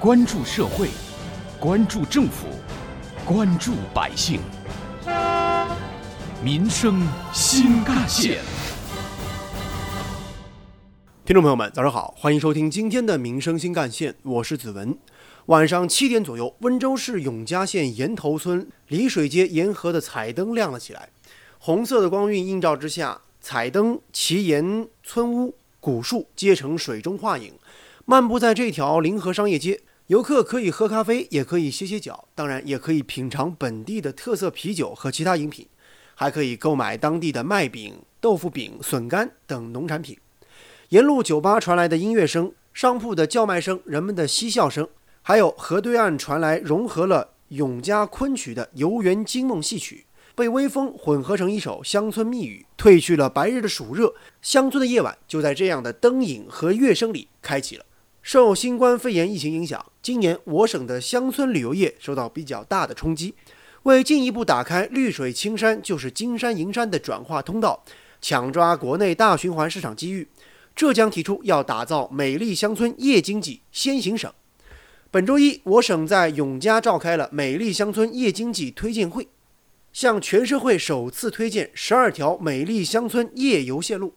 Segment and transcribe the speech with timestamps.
[0.00, 0.88] 关注社会，
[1.58, 2.46] 关注政府，
[3.22, 4.40] 关注百姓，
[6.42, 8.40] 民生新干线。
[11.26, 14.96] 听众朋友们，早上好，欢迎收听今天的《民生新干线》，我是子文。
[15.46, 21.10] 晚上七点左右，温州市永嘉县岩头村里水街沿河的彩灯亮了起来，
[21.58, 27.52] 红色的光晕映照之下，彩灯、奇岩、村屋、古树皆成水中画影。
[28.06, 29.78] 漫步在这条临河商业街，
[30.10, 35.64] 游客可以喝咖啡，也可以歇歇脚，当然也可以品尝本地的特色啤酒和其他饮品，
[36.16, 40.18] 还可以购买当地的麦饼、豆腐饼、笋干等农产品。
[40.88, 44.88] 沿路酒吧传来的音乐声、商铺的叫卖声、人们的嬉笑声。
[45.22, 57.84] 还有河对岸传来融合了永嘉昆曲的《游园惊梦》戏曲，被微风混合成一首乡村密语，褪去了白日的暑热，乡村的夜晚就在这样的灯影和乐声里开启了。
[58.22, 63.34] 受新冠肺炎疫情影响，今年我省的乡村旅游业受到比较大的冲击。
[63.84, 67.82] 为进一步打开绿水青山就是金山银山的转化通道，
[68.20, 70.28] 抢抓国内大循环市场机遇，
[70.76, 74.30] 浙江提出要打造美丽乡村夜经济先行省。
[75.10, 79.26] 本周一，我省在永嘉召开了美丽乡村夜经济推荐会，
[79.94, 84.12] 向全社会首次推荐十二条美丽乡村夜游线路。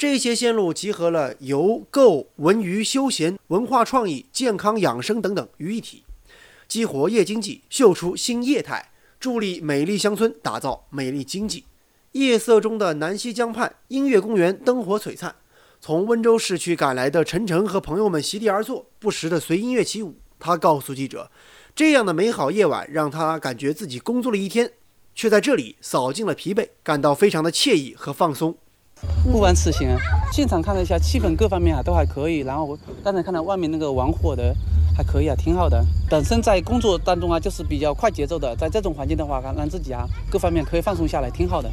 [0.00, 6.04] 这些线路集合了游、购、文娱、休闲、文化创意、健康养生等等于一体，
[6.66, 11.66] 激活夜经济，秀出新业态，助力美丽乡村打造美丽经济。
[12.12, 15.36] 夜色中的南溪江畔，音乐公园灯火璀璨。
[15.82, 20.16] 从温州市区赶来的陈诚和朋友们席地而坐，不时地随音乐起舞。
[20.38, 21.30] 他告诉记者
[21.76, 24.72] ：“这样的美好夜晚让他感觉自己工作了一天，
[25.14, 28.56] 却在这里扫尽了疲惫，感到非常的惬意和放松。
[29.24, 29.96] 不玩此行，
[30.32, 32.38] 现场看了一下，气氛各方面啊都还可以。
[32.38, 34.54] 然后刚才看到外面那个玩火的，
[34.96, 35.84] 还可以啊，挺好的。
[36.08, 41.70] 本身在工作当中啊，就是比较快节奏的，在这种环境的话，让自己啊各方面可以放松下来，挺好的。”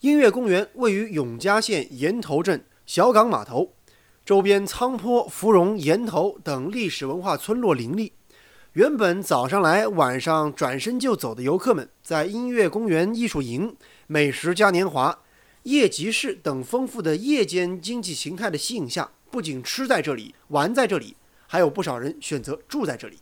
[0.00, 2.64] 音乐公园位于永嘉县岩头镇。
[2.86, 3.72] 小港码头
[4.24, 8.12] 周边，仓坡、芙蓉、岩头等历史文化村落林立。
[8.74, 13.74] 原本早上来，晚上转身就走的游客们，在音乐公园、艺术营、
[14.06, 15.18] 美食嘉年华、
[15.68, 21.14] 夜集市等丰富的夜间经济形态的吸引下，不仅吃在这里、玩在这里，
[21.46, 23.18] 还有不少人选择住在这里。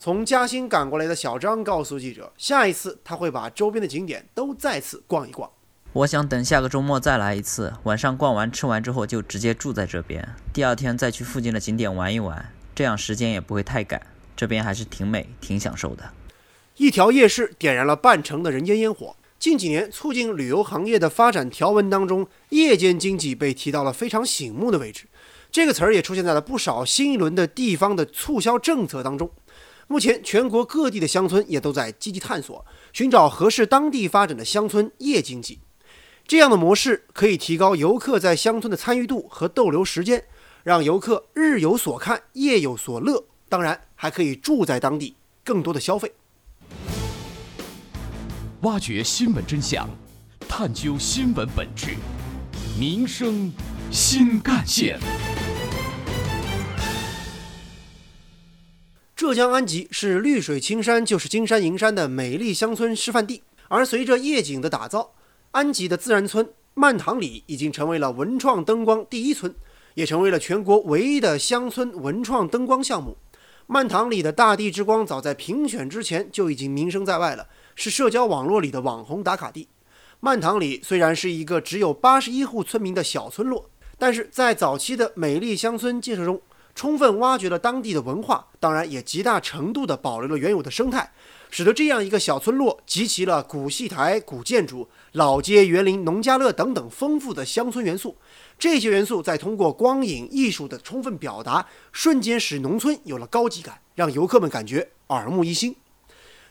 [0.00, 5.48] 从嘉兴赶过来的小张告诉记者，下一次他会把周边的景点都再次逛一逛。
[5.92, 14.02] 我想等下个周末再来一次，晚上逛完吃完之后就直接住在这边，第二天再去附近的景点玩一玩，这样时间也不会太赶。
[14.36, 16.10] 这边还是挺美，挺享受的。
[16.76, 19.14] 一条夜市点燃了半城的人间烟火。
[19.38, 25.06] 近几年促进旅游行业的发展条文当中，夜间经济被提到了非常醒目的位置。
[25.52, 29.30] 这个词儿也出现在了不少新一轮的地方的促销政策当中。
[29.86, 35.60] 目前全国各地的乡村也都在积极探索，寻找合适当地发展的乡村夜经济。
[36.26, 40.24] 这样的模式可以提高游客在乡村的参与度和逗留时间，
[40.64, 43.24] 让游客日有所看，夜有所乐。
[43.48, 46.12] 当然，还可以住在当地，更多的消费。
[48.62, 49.88] 挖掘新闻真相，
[50.48, 51.94] 探究新闻本质，
[52.76, 53.52] 民生
[53.92, 54.98] 新干线。
[59.14, 65.12] 浙江安吉是绿水青山就是金山银山的美丽乡村示范地，而随着夜景的打造。
[65.52, 69.54] 安吉的自然村曼塘里已经成为了文创灯光第一村，
[69.94, 73.16] 也成为了全国唯一的乡村文创灯光项目。
[73.68, 77.46] 曼塘里的大地之光早在评选之前就已经名声在外了，
[77.78, 79.68] 是社交网络里的网红打卡地。
[80.18, 86.42] 曼塘里虽然是一个只有八十一户村民的小村落，但是在早期的美丽乡村建设中，
[86.74, 91.12] 充分挖掘了当地的文化，当然也极大程度地保留了原有的生态。
[91.50, 98.16] 使得这样一个小村落集齐了古戏台、古建筑、老街、园林、农家乐等等丰富的乡村元素。
[98.58, 105.76] 这些元素再通过光影艺术的充分表达，瞬间使农村有了高级感，让游客们感觉耳目一新。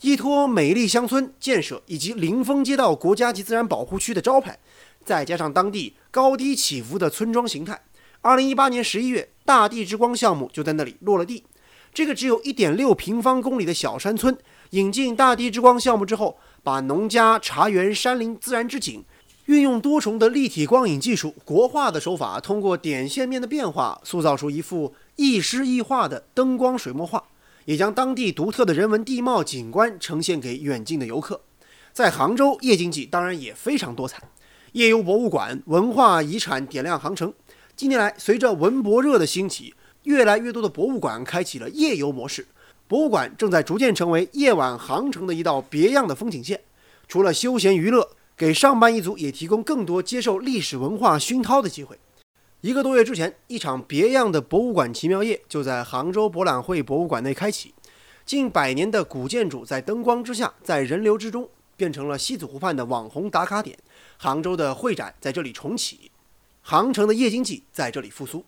[0.00, 4.58] 依托美丽乡村建设以及临风街道国家级自然保护区的招牌，
[5.04, 7.80] 再加上当地高低起伏的村庄形态，
[8.20, 11.44] 二零一八年十一月，大地之光项目就在那里落了地。
[11.92, 14.36] 这个只有一点六平方公里的小山村。
[14.70, 19.04] 引进大地之光项目之后，把农家、茶园、山林自然之景，
[19.44, 27.22] 运用多重的立体光影技术、国画的手法，通过点线面的变化，塑造出一幅亦诗亦画的灯光水墨画，
[27.64, 31.40] 也将当地独特的人文地貌景观呈现给远近的游客。
[31.92, 34.22] 在杭州，夜经济当然也非常多彩，
[34.72, 37.32] 夜游博物馆、文化遗产点亮杭城。
[37.76, 42.46] 近年来，随着文博热的兴起，越来越多的博物馆开启了夜游模式，
[42.86, 46.60] 博物馆正在逐渐成为夜晚杭城的一道别样的风景线。
[47.06, 51.98] 除了休闲娱乐，给上班一族也提供更多接受历史文化熏陶的机会。
[52.64, 57.74] 一个多月之前，一场别样的博物馆奇妙夜就在杭州博览会博物馆内开启。
[58.24, 61.46] 近百年的古建筑在灯光之下，在人流之中，
[61.76, 63.78] 变成了西子湖畔的网红打卡点。
[64.16, 66.10] 杭州的会展在这里重启，
[66.62, 68.42] 杭城的夜经济在这里复苏。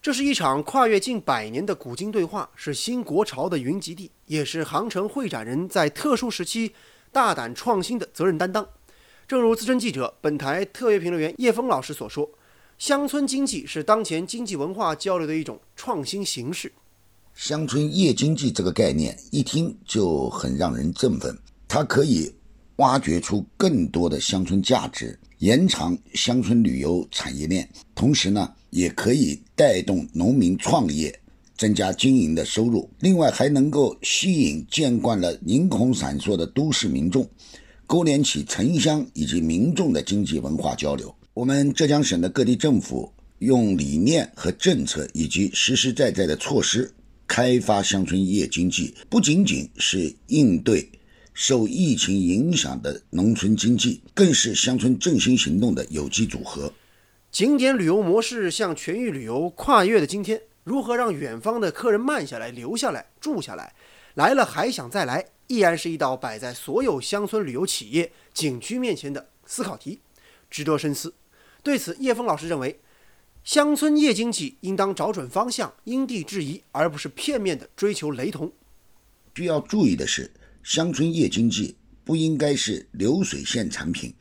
[0.00, 6.72] 这是一场跨越近百年的古今对话，是新国潮的云集地，也是杭城会展人在特殊时期
[7.10, 8.64] 大胆创新的责任担当。
[9.26, 12.30] 正如资深记者、本台特约评论员叶峰老师所说。
[12.78, 16.72] 乡村经济是当前经济文化交流的一种创新形式。
[17.34, 21.36] 乡村夜经济这个概念一听就很让人振奋，
[21.68, 22.32] 它可以
[22.76, 31.16] 挖掘出更多的乡村价值，延长乡村旅游产业链，同时呢，也可以带动农民创业，
[31.56, 32.88] 增加经营的收入。
[33.00, 37.28] 另外，还能够吸引见惯了霓虹闪烁的都市民众，
[37.86, 41.14] 勾连起城乡以及民众的经济文化交流。
[41.34, 46.94] 我们浙江省的各地政府用理念和政策以及实实在在的措施
[47.26, 50.88] 开发乡村业经济，不仅仅是应对
[51.32, 56.72] 受疫情影响的农村经济，更是乡村振兴行动的有机组合。
[57.32, 63.74] 景点旅游模式向全域旅游跨越的今天，如何让远方的客人慢下来、留下来、住下来，
[64.14, 69.98] 来了还想再来，依然是一道摆在所有乡村旅游企业、景区面前的思考题，
[70.48, 71.12] 值得深思。
[71.64, 72.78] 对此，叶峰老师认为，
[73.42, 78.52] 乡村夜经济应当找准方向，因地制宜，而不是片面的追求雷同。
[79.34, 80.30] 需要注意的是，
[80.62, 81.74] 乡村夜经济
[82.04, 84.12] 不应该是流水线产品，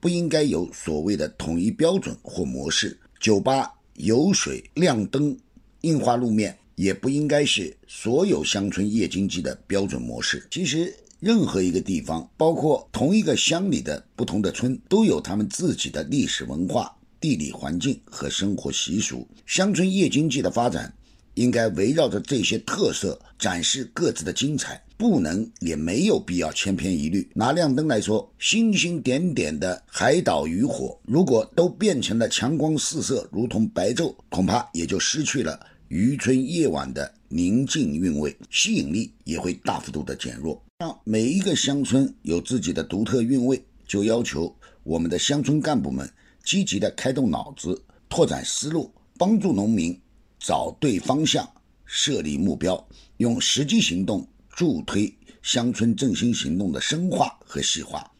[0.00, 2.98] 不应该有所谓的统一标准或模式。
[3.20, 5.38] 酒吧、游水、亮灯、
[5.82, 10.48] 硬化路面，也不应该是所有乡村夜经济的标准模式。
[10.50, 10.94] 其实。
[11.26, 19.26] 任何一个地方，包括同一个乡里的不同的村，都有他们自己的历史文化、地理环境和生活习俗。
[19.44, 20.94] 乡村夜经济的发展，
[21.34, 27.28] 应该围绕着这些特色展示各自的精彩，不能也没有必要千篇一律。
[27.34, 35.58] 拿亮灯来说，星星点点的海岛渔火，如果都变成了强光四射，如同白昼，恐怕也就失去了
[35.88, 40.62] 渔村夜晚的宁静韵味，吸引力也会大幅度的减弱。
[40.78, 46.06] 让每一个乡村有自己的独特韵味，就要求我们的乡村干部们
[46.44, 49.98] 积极的开动脑子，拓展思路，帮助农民
[50.38, 51.50] 找对方向，
[51.86, 52.86] 设立目标，
[53.16, 58.12] 用实际行动助推乡村振兴行动的深化和细化。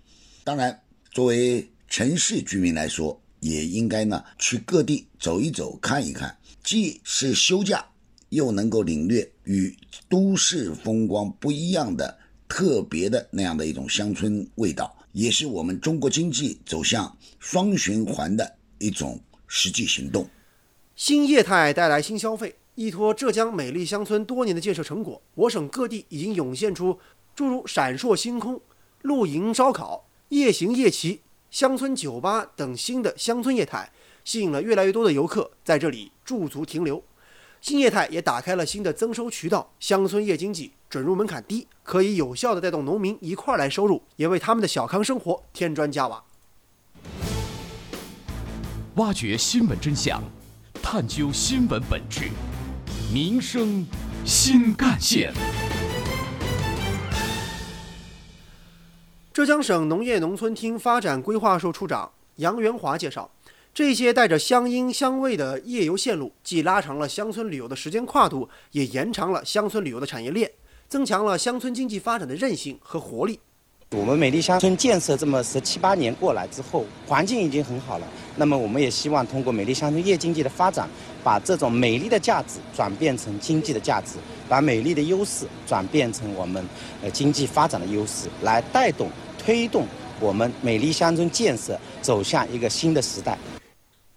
[0.42, 0.80] 当然，
[1.10, 7.84] 作为城市居民来说，也应该呢去各地走一走，看一看，既是休假，
[8.30, 9.76] 又能够领略与
[10.08, 12.18] 都市风光不一样的。
[12.48, 20.28] 特别的那样的一种乡村味道，也是我们中国经济走向双循环的一种实际行动。
[20.94, 26.98] 新业态带来新消费，依托浙江美丽乡村多年的建设成果，我省各地已经涌现出
[27.34, 28.60] 诸如闪烁星空、
[29.02, 31.20] 露营烧烤、夜行夜骑、
[31.50, 33.92] 乡村酒吧等新的乡村业态，
[34.24, 37.02] 吸引了越来越多的游客在这里驻足停留。
[37.66, 46.22] 新业态也打开了新的增收渠道，乡村夜经济准入门槛低，可以有效的带动农民一块来收入，也为他们的小康生活添砖加瓦。
[48.94, 50.22] 挖掘新闻真相，
[50.80, 52.30] 探究新闻本质，
[53.12, 53.84] 民生
[54.24, 55.34] 新干线。
[59.32, 63.28] 浙江省农业农村厅发展规划处处长杨元华介绍。
[63.76, 70.50] 这些带着乡音乡味的夜游线路，既拉长了乡村旅游的时间跨度，也延长了乡村旅游的产业链，
[70.88, 73.38] 增强了乡村经济发展的韧性和活力。
[73.90, 78.08] 我们美丽乡村建设这么十七八年过来之后，环境已经很好了。
[78.36, 80.88] 那么，我们也希望通过美丽乡村夜经济的发展，
[81.22, 84.14] 把这种美丽的价值转变成经济的价值，
[84.48, 86.66] 把美丽的优势转变成我们
[87.02, 89.86] 呃经济发展的优势，来带动推动
[90.18, 93.36] 我们美丽乡村建设走向一个新的时代。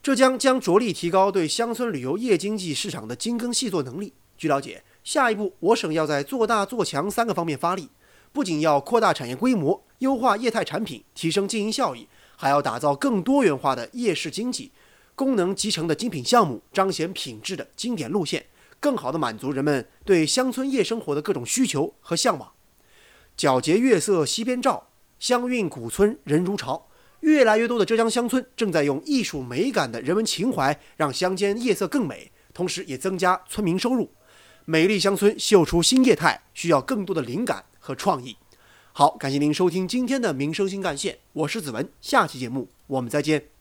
[0.02, 4.14] 浙江将着力提高对乡村旅游夜经济市场的精耕细作能力。
[4.38, 7.90] 据了解，下一步我省要在做大做强三个方面发力，
[8.32, 14.72] 不仅要扩大产业规模、优化业态产品、提升经营效益，还要打造更多元化的夜市经济、
[15.16, 18.46] 功能集成的精品项目、彰显品质的经典路线，
[18.80, 22.54] 更好地满足人们对乡村夜生活的各种需求和向往。
[23.38, 24.88] 皎洁月色西边照，
[25.20, 26.86] 乡韵古村人如潮。
[27.22, 32.32] 越来越多的浙江乡村正在用艺术美感的人文情怀，让乡间夜色更美。
[32.54, 34.10] 同时也增加村民收入。
[34.66, 38.36] 美丽乡村秀出新业态，需要更多的灵感和创意。
[38.92, 43.59] 好，感谢您收听今天的民生新干线，我是子文，下期节目我们再见。